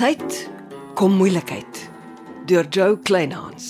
[0.00, 0.48] Gesondheid
[0.96, 1.78] kom moeilikheid
[2.48, 3.66] deur Joe Kleinhans.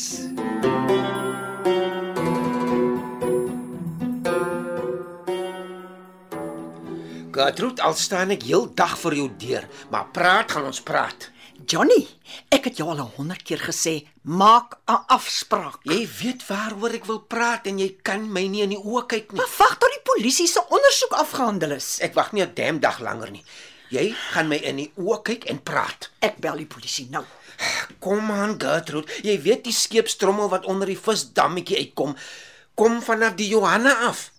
[7.35, 11.33] Gertrude, al staan ek heel dag vir jou deur, maar praat gaan ons praat.
[11.67, 11.99] Johnny,
[12.55, 15.83] ek het jou al 100 keer gesê, maak 'n afspraak.
[15.83, 19.33] Jy weet waaroor ek wil praat en jy kan my nie in die oë kyk
[19.33, 19.43] nie.
[19.43, 21.99] Maar wag tot die polisie se ondersoek afgehandel is.
[22.01, 23.45] Ek wag nie 'n damn dag langer nie.
[23.91, 26.11] Jy gaan my in die oë kyk en praat.
[26.23, 27.25] Ek bel die polisie nou.
[28.01, 29.11] Kom aan, Gertrude.
[29.27, 32.15] Jy weet die skeepstrommel wat onder die visdammetjie uitkom,
[32.79, 34.31] kom vanaf die Johanna af.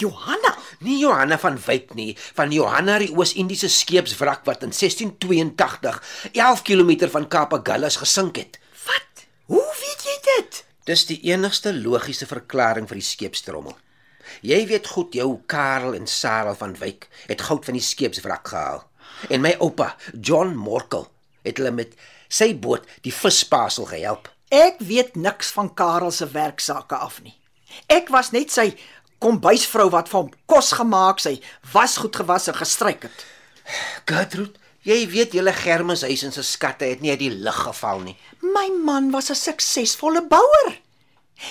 [0.00, 6.02] Johanna, Nie Johanna van Wyk nie, van Johanna die Oos-Indiese skeepswrak wat in 1682
[6.34, 8.58] 11 km van Kaapagullas gesink het.
[8.86, 9.24] wat?
[9.46, 10.64] Hoe weet jy dit?
[10.84, 13.76] Dis die enigste logiese verklaring vir die skeepstrommel.
[14.40, 18.84] Jy weet goed jou Karel en Sarah van Wyk het goud van die skeepswrak gehaal.
[19.30, 21.08] En my oupa, John Morkel,
[21.42, 21.94] het hulle met
[22.28, 24.28] sy boot die vispasel gehelp.
[24.52, 27.34] Ek weet niks van Karel se werksake af nie.
[27.90, 28.72] Ek was net sy
[29.22, 31.38] kombuisvrou wat vir hom kos gemaak, sy
[31.72, 33.26] wasgoed gewas en gestryk het.
[34.06, 38.16] Gertrude, jy weet julle Germeshuis en se skatte het nie uit die lug geval nie.
[38.42, 40.78] My man was 'n suksesvolle bouer.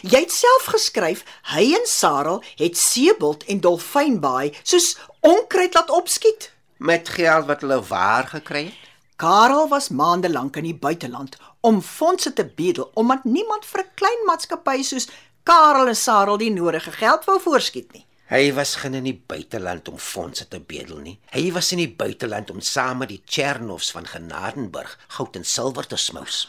[0.01, 6.51] Jy het self geskryf hy en Sarel het Seebult en Dolfynbaai soos onkruid laat opskiet.
[6.77, 8.81] Met geld wat hulle waar gekry het.
[9.15, 13.93] Karel was maande lank in die buiteland om fondse te bedel omdat niemand vir 'n
[13.95, 15.07] klein maatskappy soos
[15.43, 18.05] Karel en Sarel die nodige geld wou voorskiet nie.
[18.25, 21.19] Hy was geen in die buiteland om fondse te bedel nie.
[21.29, 25.87] Hy was in die buiteland om saam met die Chernoffs van Genadenburg goud en silwer
[25.87, 26.47] te smous.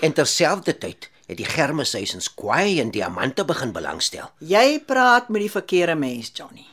[0.00, 4.30] En terselfdertyd het die Germeshuisens kwaai en diamante begin belangstel.
[4.38, 6.66] Jy praat met die verkeerde mens, Johnny.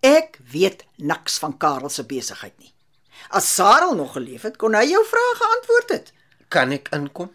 [0.00, 2.72] Ek weet niks van Karel se besigheid nie.
[3.30, 6.12] As Sarel nog geleef het, kon hy jou vrae geantwoord het.
[6.48, 7.30] Kan ek inkom?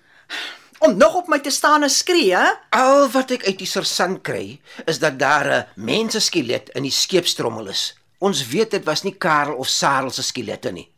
[0.84, 2.50] Om nog op my te staan en skree, hè?
[2.76, 7.68] Al wat ek uit die sersant kry, is dat daar 'n menseskelet in die skeepstrommel
[7.68, 7.96] is.
[8.20, 10.92] Ons weet dit was nie Karel of Sarel se skelette nie.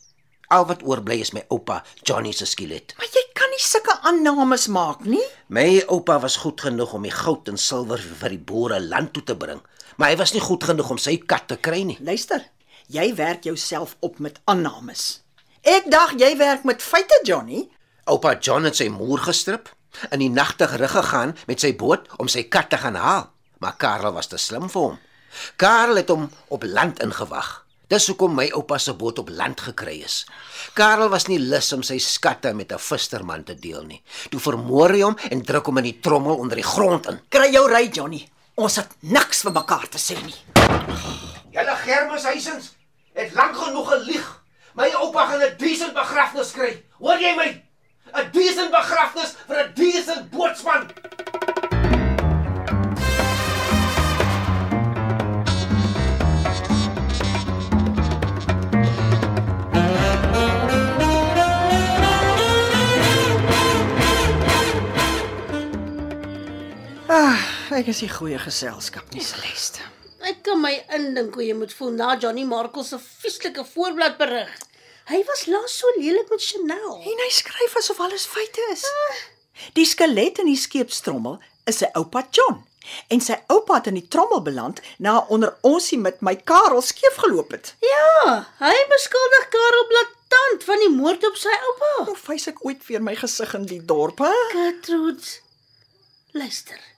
[0.48, 2.94] Al wat oorbly is my oupa Johnny se skelet.
[2.98, 3.27] Maar jy
[3.58, 5.24] nie sulke aannames maak nie.
[5.50, 9.24] My oupa was goed genoeg om die goud en silwer vir die boere land toe
[9.26, 9.64] te bring,
[9.98, 11.98] maar hy was nie goed genoeg om sy kat te kry nie.
[12.06, 12.44] Luister,
[12.94, 15.24] jy werk jouself op met aannames.
[15.66, 17.66] Ek dink jy werk met feite, Johnny.
[18.06, 19.74] Oupa John het sy moer gestrip,
[20.14, 23.80] in die nagte rig gegaan met sy boot om sy kat te gaan haal, maar
[23.82, 25.00] Karel was te slim vir hom.
[25.58, 27.67] Karel het hom op land ingewag.
[27.88, 30.26] Dis hoekom my oupa se boot op land gekry is.
[30.76, 34.02] Karel was nie lus om sy skatte met 'n visserman te deel nie.
[34.30, 37.20] Toe vermoor hy hom en druk hom in die trommel onder die grond in.
[37.30, 38.28] Kry jou ry, Johnny.
[38.56, 40.36] Ons het niks vir mekaar te sê nie.
[41.52, 42.76] Julle Germeshuisens
[43.14, 44.44] het lank genoeg gelieg.
[44.76, 46.84] My oupa gaan 'n decent begrafnis kry.
[47.00, 47.64] Hoor jy my?
[48.14, 50.30] 'n Decent begrafnis vir 'n decent
[67.78, 69.82] Ek is 'n goeie geselskap nie, Celeste.
[70.26, 74.50] Ek kan my indink hoe jy moet voel na Johnny Markle se vieslike voorblad berig.
[75.06, 76.96] Hy was laas so lelik met Chanel.
[77.12, 78.84] En hy skryf asof alles feite is.
[79.74, 82.66] Die skelet in die skeepstrommel is sy oupa John.
[83.14, 87.16] En sy oupa het in die trommel beland na onder onsie met my Karel skeef
[87.16, 87.76] geloop het.
[87.80, 91.94] Ja, hy beskuldig Karel blaatant van die moord op sy oupa.
[92.10, 94.34] Hoe wys ek ooit weer my gesig in die dorp, hè?
[94.50, 95.42] Gertrude.
[96.32, 96.97] Luister.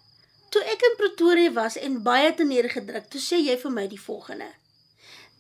[0.49, 4.01] Toe ek in Pretoria was en baie te neergedruk, toe sê jy vir my die
[4.01, 4.47] volgende: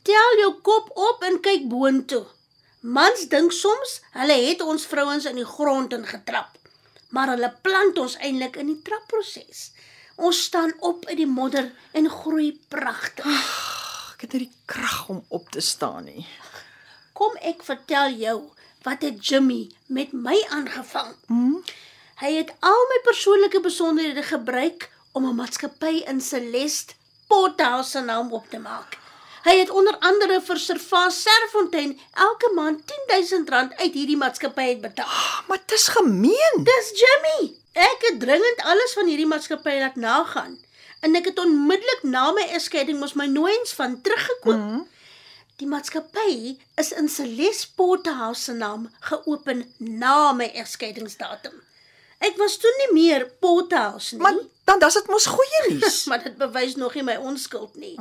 [0.05, 2.25] Tel jou kop op en kyk boontoe.
[2.79, 6.53] Mans dink soms hulle het ons vrouens in die grond ingetrap,
[7.09, 9.71] maar hulle plant ons eintlik in die trapproses.
[10.19, 13.27] Ons staan op uit die modder en groei pragtig.
[14.13, 16.25] Ek het nie die krag om op te staan nie.
[17.15, 18.37] Kom ek vertel jou
[18.85, 21.15] wat het Jimmy met my aangevang.
[21.27, 21.59] Hmm?
[22.19, 26.93] Hy het al my persoonlike besonderhede gebruik om 'n maatskappy in Celeste
[27.27, 28.97] Pothouse se naam op te maak.
[29.43, 35.43] Hy het onder andere vir Servaas Serfontein elke maand R10000 uit hierdie maatskappy uitbetaal.
[35.47, 36.63] Maar dit is gemeen.
[36.63, 37.53] Dis Jimmy.
[37.73, 40.57] Ek het dringend alles van hierdie maatskappy laat nagaan
[40.99, 44.55] en ek het onmiddellik na my egskeiding mos my nooiens van teruggekoop.
[44.55, 44.87] Mm -hmm.
[45.59, 51.53] Die maatskappy is in Celeste Pothouse se naam geopen na my egskeidingsdatum.
[52.19, 54.21] Ek was toe nie meer Pothouse nie.
[54.23, 54.35] Maar
[54.65, 56.05] dan dis dit mos goeie nuus.
[56.05, 57.95] maar dit bewys nog nie my onskuld nie.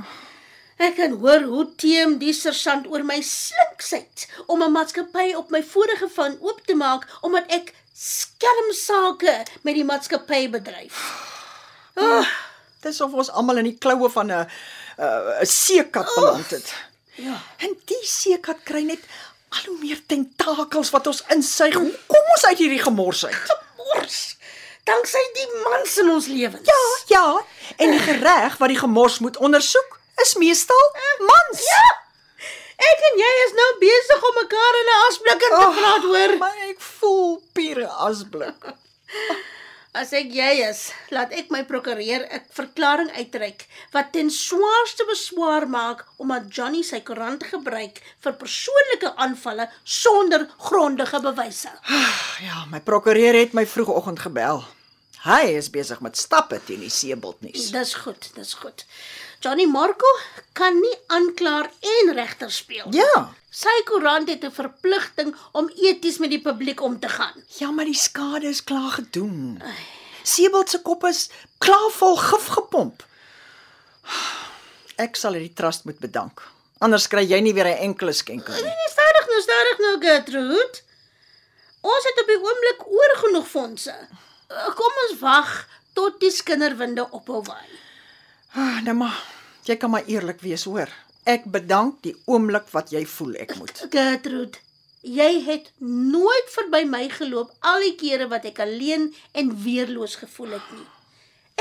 [0.78, 5.62] Ek kan hoor hoe teem die sergeant oor my slinksheid om 'n maatskappy op my
[5.62, 10.98] vorige van oop te maak omdat ek skelmsake met die maatskappy bedryf.
[12.82, 14.46] Dis of ons almal in die kloue van 'n
[14.98, 16.72] 'n seekat beland het.
[17.14, 17.42] Ja.
[17.58, 19.02] En die seekat kry net
[19.50, 21.74] al hoe meer tentakels wat ons insuig.
[21.74, 23.50] Hoe kom ons uit hierdie gemors uit?
[24.08, 24.36] Mors.
[24.88, 26.64] Danksy die mans in ons lewens.
[26.64, 27.44] Ja, ja.
[27.76, 30.86] En die gereg wat die gemors moet ondersoek is meestal
[31.18, 31.60] mans.
[31.66, 31.82] Ja.
[32.88, 36.02] Ek en jy is nou besig om mekaar in 'n asblik in te Ag, praat
[36.08, 36.36] hoor.
[36.38, 38.72] Maar ek voel pure asblik.
[39.98, 45.66] As ek jy is, laat ek my prokureur 'n verklaring uitreik wat ten swaarste beswaar
[45.66, 51.72] maak omdat Johnny sy koerant gebruik vir persoonlike aanvalle sonder grondige bewyse.
[52.46, 54.62] Ja, my prokureur het my vroegoggend gebel.
[55.26, 57.72] Hy is besig met stappe teen die seebult nuus.
[57.74, 58.86] Dis goed, dis goed.
[59.40, 60.06] Johnny Marco
[60.52, 62.86] kan nie aanklaer en regter speel.
[62.90, 63.28] Ja.
[63.50, 67.44] Sy koerant het 'n verpligting om eties met die publiek om te gaan.
[67.58, 69.62] Ja, maar die skade is klaar gedoen.
[70.22, 73.02] Seebult se kop is klaar vol gif gepomp.
[74.96, 76.42] Ek sal hierdie trust moet bedank.
[76.78, 78.62] Anders kry jy nie weer 'n enkele skenkel nie.
[78.62, 80.80] Nee, stadig nou, stadig nou, Gertrude.
[81.80, 83.94] Ons het op die oomblik oor genoeg fondse.
[84.48, 87.87] Kom ons wag tot die skinderwinde ophou waai.
[88.56, 89.18] Ah, nou maar,
[89.68, 90.88] jy kan maar eerlik wees, hoor.
[91.28, 93.82] Ek bedank die oomblik wat jy voel ek moet.
[93.94, 94.60] Gertrude,
[95.04, 100.56] jy het nooit verby my geloop al die kere wat ek alleen en weerloos gevoel
[100.56, 100.88] het nie.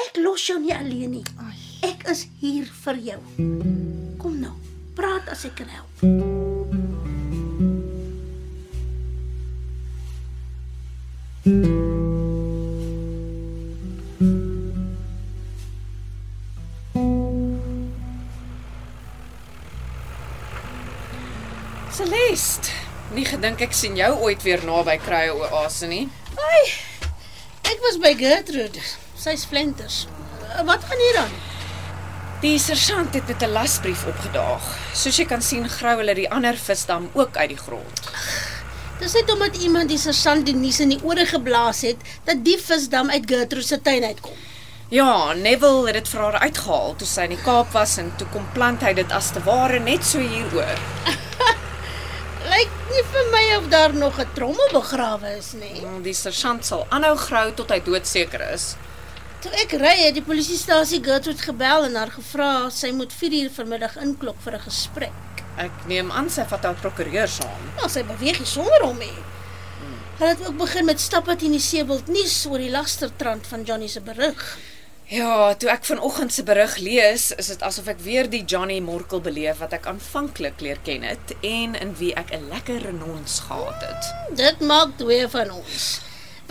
[0.08, 1.26] Ek los jou nie alleen nie.
[1.86, 3.22] Ek is hier vir jou.
[4.22, 4.56] Kom nou,
[4.96, 6.37] praat as ek kan help.
[22.38, 22.70] Celeste,
[23.18, 26.04] nie gedink ek sien jou ooit weer naby Krye Oase nie.
[26.38, 26.60] Ai.
[27.66, 28.84] Ek was by Gertrude.
[29.18, 30.04] Sy's flenters.
[30.44, 31.34] Uh, Wat gaan hier aan?
[32.44, 34.62] Die sergeant het met 'n lasbrief opgedaag.
[34.94, 38.02] Soos jy kan sien, grou hulle die ander visdam ook uit die grond.
[39.00, 42.58] Dis net omdat iemand die sergeant die nuus in die ore geblaas het dat die
[42.58, 44.38] visdam uit Gertrude se tuin uitkom.
[44.90, 48.28] Ja, Neville het dit vir haar uitgehaal toe sy in die Kaap was en toe
[48.28, 50.78] kom plant hy dit as te ware net so hieroor.
[52.98, 55.82] Nie vir my of daar nog 'n trommel begrawe is nie.
[56.02, 58.76] Die sergeant sal aanhou grou tot hy doodseker is.
[59.42, 63.98] Toe ek ry het die polisiestasie Gertrude gebel en haar gevra sy moet 4uur vanmiddag
[64.02, 65.44] inklop vir 'n gesprek.
[65.58, 67.62] Ek neem aan sy vat haar prokureur saam.
[67.76, 69.18] Maar sy beweeg nie sonder hom nie.
[70.18, 73.88] Hulle het ook begin met stappe teen die Seebult nuus oor die lastertrand van Johnny
[73.88, 74.58] se berig.
[75.08, 79.22] Ja, toe ek vanoggend se berig lees, is dit asof ek weer die Johnny Morkel
[79.24, 83.86] beleef wat ek aanvanklik leer ken het en in wie ek 'n lekker renons gehad
[83.88, 84.10] het.
[84.36, 86.02] Dit maak twee van ons.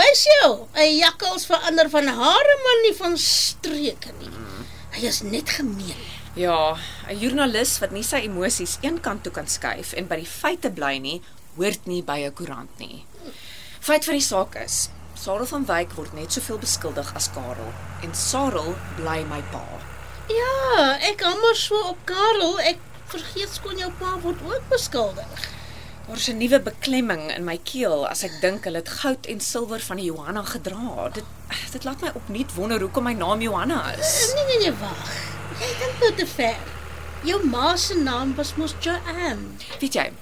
[0.00, 4.32] Wys jou, 'n jakkals verander van hare maar nie van streke nie.
[4.90, 6.00] Hy is net gemeen.
[6.34, 6.78] Ja,
[7.10, 10.96] 'n joernalis wat nie sy emosies eenkant toe kan skuif en by die feite bly
[10.98, 11.20] nie,
[11.56, 13.04] hoort nie by 'n koerant nie.
[13.80, 17.70] Feit van die saak is, Sarel van Wyk word net soveel beskuldig as Karel
[18.04, 19.64] en Sarel bly my pa.
[20.28, 22.58] Ja, ek hammer so op Karel.
[22.60, 25.46] Ek vergeet skoon jou pa word ook beskuldig.
[26.06, 29.80] Daar's 'n nuwe beklemming in my keel as ek dink hulle het goud en silwer
[29.80, 31.08] van die Johanna gedra.
[31.12, 31.24] Dit
[31.72, 34.32] dit laat my opnuut wonder hoekom my naam Johanna is.
[34.34, 35.12] Nee nee nee, wag.
[35.60, 36.60] Jy dink nou te ver.
[37.24, 39.56] Jou ma se naam was mos Joanne.
[39.80, 40.12] Weet jy,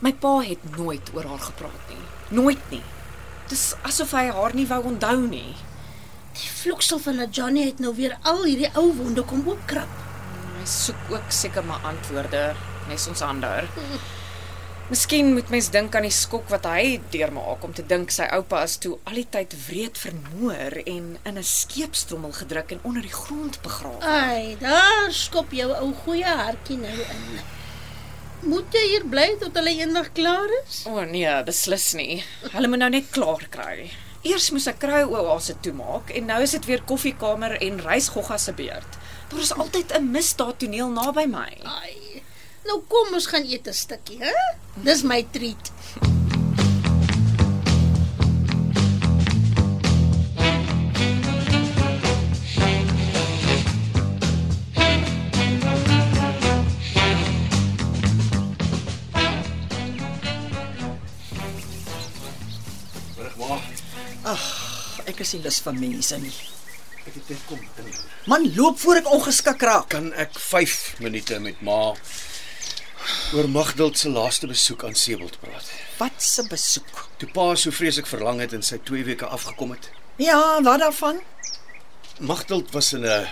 [0.00, 2.02] my pa het nooit oor haar gepraat nie.
[2.28, 2.82] Nooit nie.
[3.48, 5.54] Dis asof hy haar nie wou onthou nie.
[6.32, 9.88] Die vloeksel van 'n Johnny het nou weer al hierdie ou wonde kom oopkrap.
[10.58, 12.54] Hy soek ook seker maar antwoorde,
[12.88, 13.68] nes ons ander.
[14.92, 18.62] Miskien moet mens dink aan die skok wat hy deurmaak om te dink sy oupa
[18.66, 23.12] is toe al die tyd wreed vermoor en in 'n skeepstrommel gedruk en onder die
[23.12, 24.00] grond begrawe.
[24.00, 27.40] Ai, daar skop jou ou goeie hartjie nou in.
[28.42, 30.80] Moet jy hier bly tot hulle eendag klaar is?
[30.90, 32.22] O oh, nee, beslis nie.
[32.50, 33.86] Hulle moet nou net klaar kry.
[34.26, 38.54] Eers moes ek kry oase toemaak en nou is dit weer koffiekamer en reisgogga se
[38.58, 38.98] beurt.
[39.30, 41.52] Daar is altyd 'n misdaad toneel naby my.
[41.62, 42.22] Ai.
[42.66, 44.34] Nou kom ons gaan eet 'n stukkie, hè?
[44.74, 45.70] Dis my treat.
[65.32, 66.32] Nie lus vir mense nie.
[67.06, 67.86] Ek het net kom in.
[68.28, 69.86] Man, loop voor ek ongeskik raak.
[69.94, 71.94] Kan ek 5 minute met ma
[73.32, 75.70] oor Magdalt se laaste besoek aan Sebald praat?
[75.96, 77.06] Wat se besoek?
[77.18, 79.88] Toe pa so vreeslik verlang het en sy 2 weke afgekom het.
[80.20, 81.22] Ja, wat daarvan?
[82.20, 83.26] Magdalt was in 'n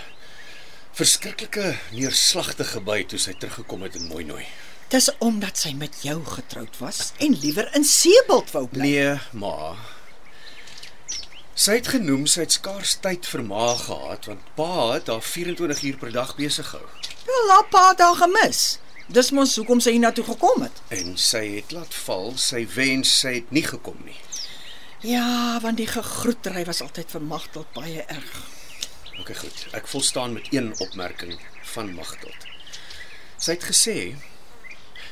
[0.96, 4.46] verskriklike neerslagtige by toe sy teruggekom het in Mooinooi.
[4.88, 8.82] Dis omdat sy met jou getroud was en liewer in Sebald wou bly.
[8.82, 9.76] Nee, ma.
[11.60, 15.82] Sy het genoem sy het skaars tyd vir ma gehad want pa het haar 24
[15.88, 16.86] uur per dag besig gehou
[17.26, 18.60] Wel, haar pa het haar gemis.
[19.12, 20.78] Dis mos hoekom sy hiernatoe gekom het.
[20.96, 24.16] en sy het laat val sy wens sy het nie gekom nie.
[25.04, 28.40] Ja, want die gegroetery was altyd vir Magdal baie erg.
[29.20, 29.66] OK, goed.
[29.76, 31.36] Ek volstaan met een opmerking
[31.74, 32.48] van Magdalt.
[33.36, 33.96] Sy het gesê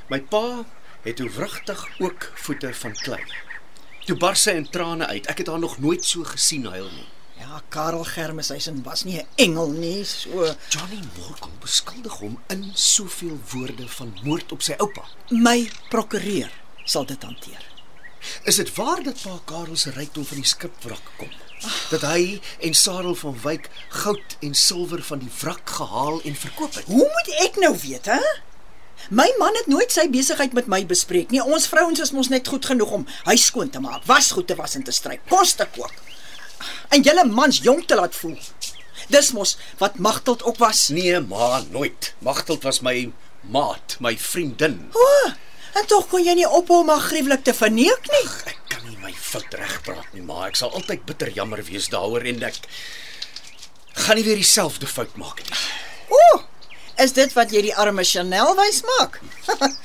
[0.08, 0.64] my pa
[1.04, 3.22] het hoe wrigtig ook voete van klei.
[4.08, 5.26] Toe bars sy in trane uit.
[5.28, 7.04] Ek het haar nog nooit so gesien huil nie.
[7.42, 13.38] Ja, Karel Germeshuisen was nie 'n engel nie, so Johnny Morkel beskuldig hom in soveel
[13.52, 15.04] woorde van moord op sy oupa.
[15.30, 16.50] my prokureur
[16.84, 17.62] sal dit hanteer.
[18.44, 21.30] Is dit waar dat pa Karel se rykdom van die skipwrak kom?
[21.90, 26.74] Dat hy en Sarel van Wyk goud en silwer van die wrak gehaal en verkoop
[26.74, 26.84] het.
[26.84, 28.20] Hoe moet ek nou weet, hè?
[29.10, 31.40] My man het nooit sy besigheid met my bespreek nie.
[31.40, 34.76] Ons vrouens is mos net goed genoeg om huis skoon te maak, wasgoed te was
[34.76, 35.94] en te stryk, kos te kook.
[36.92, 38.36] En julle mans jonk te laat voel.
[39.08, 40.88] Dis mos wat Magteld ook was.
[40.92, 42.12] Nee, ma, nooit.
[42.24, 43.10] Magteld was my
[43.48, 44.90] maat, my vriendin.
[44.92, 45.30] O,
[45.78, 48.24] en tog kon jy nie ophou om haar gruwelik te verneek nie.
[48.50, 50.42] Ek kan nie my fout regpraat nie, ma.
[50.48, 52.60] Ek sal altyd bitter jammer wees daaroor en ek
[54.04, 55.62] gaan nie weer dieselfde fout maak nie.
[56.12, 56.42] O,
[56.98, 59.20] is dit wat jy die arme Chanel wys maak?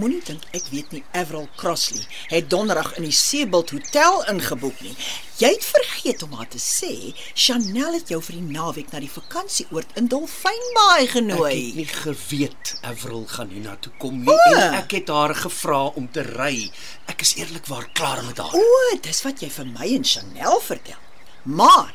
[0.00, 4.92] Moenie dink ek weet nie Avril Crossley het donderdag in die Seebald Hotel ingeboek nie.
[5.40, 6.90] Jy het vergeet om haar te sê
[7.36, 11.52] Chanel het jou vir die naweek na die vakansieoord in Dolfynbaai Ek genooi.
[11.52, 14.54] het nie geweet Avril gaan hiernatoe kom nie O.
[14.56, 16.70] en ek het haar gevra om te ry.
[17.12, 18.56] Ek is eerlikwaar klaar met haar.
[18.56, 21.00] O, dis wat jy vir my en Chanel vertel.
[21.44, 21.92] Maar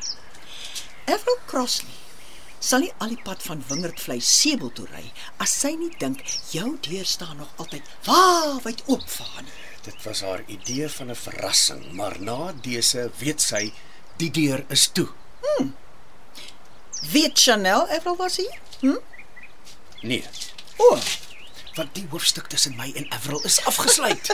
[1.10, 1.98] Avril Crossley
[2.62, 5.04] sal nie al die pad van Wingerdvlei Sebel toe ry
[5.42, 6.22] as sy nie dink
[6.54, 9.58] jou deur staan nog altyd waawyd oop vir haar nie.
[9.82, 13.72] Dit was haar idee van 'n verrassing, maar na dese weet sy
[14.16, 15.08] die deur is toe.
[17.10, 18.60] Weet Chanel Avril was hier?
[20.02, 20.24] Nee,
[20.78, 20.98] O,
[21.76, 24.32] want die hoofstuk tussen my en Avril is afgesluit.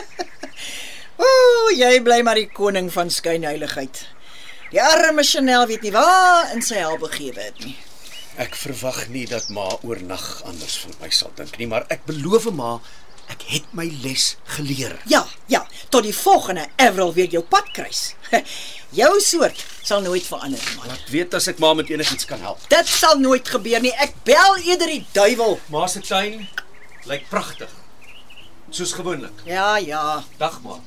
[1.25, 1.27] o,
[1.75, 4.05] jy bly maar die koning van skynheiligheid.
[4.69, 7.75] Die arme Chanel weet nie waar in sy hel begewe het nie.
[8.39, 12.47] Ek verwag nie dat ma oornag anders van my sal dink nie, maar ek beloof
[12.55, 12.77] ma,
[13.29, 14.95] ek het my les geleer.
[15.11, 18.13] Ja, ja, tot die volgende Avril weer jou pad kruis.
[18.99, 20.87] Jou soort sal nooit verander nie.
[20.89, 22.63] Laat weet as ek ma met enigiets kan help.
[22.73, 23.93] Dit sal nooit gebeur nie.
[24.01, 25.59] Ek bel eerder die duiwel.
[25.69, 26.47] Ma se tuin
[27.11, 27.69] lyk pragtig.
[28.73, 29.45] Soos gewoonlik.
[29.49, 30.23] Ja, ja.
[30.41, 30.79] Dag ma.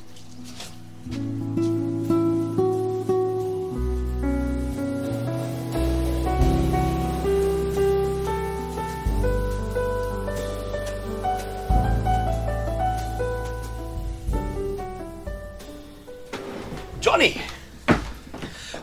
[1.12, 1.41] Johnny,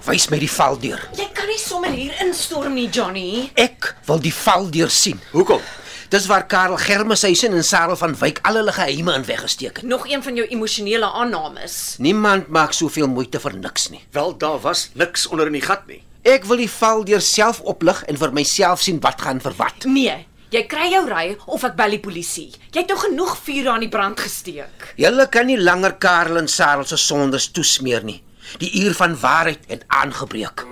[0.10, 1.02] Wys my die valdeur.
[1.14, 3.52] Jy kan nie sommer hier instorm nie, Johnny.
[3.62, 5.20] Ek wil die valdeur sien.
[5.36, 5.62] hoekom?
[6.10, 9.86] Dis waar Karel Germeshuisen en Sarel van Wyk al hulle geheime in weggesteek het.
[9.86, 11.76] Nog een van jou emosionele aannames.
[12.02, 14.02] Niemand maak soveel moeite vir niks nie.
[14.18, 16.02] Wel, daar was niks onder in die gat nie.
[16.26, 19.86] Ek wil die valdeur self oplig en vir myself sien wat gaan vir wat.
[19.86, 20.16] Nee,
[20.50, 22.48] jy kry jou ry of ek bel die polisie.
[22.72, 24.90] Jy het nou genoeg vuur aan die brand gesteek.
[24.98, 28.24] Julle kan nie langer Karel en Sarel se sondes toesmeer nie.
[28.58, 30.66] Die uur van waarheid het aangebreek.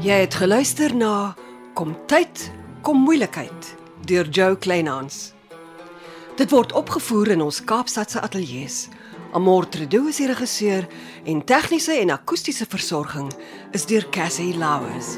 [0.00, 1.34] Jy het geluister na
[1.74, 2.50] Kom tyd,
[2.82, 5.32] kom moeilikheid deur Jo Kleinhans.
[6.36, 8.88] Dit word opgevoer in ons Kaapstadse ateljee se.
[9.32, 10.88] Amor Tredo is die regisseur
[11.24, 13.30] en tegniese en akoestiese versorging
[13.76, 15.14] is deur Cassie Louws.